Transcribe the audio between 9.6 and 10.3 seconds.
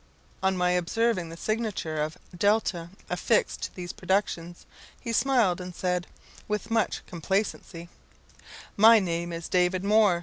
Moir."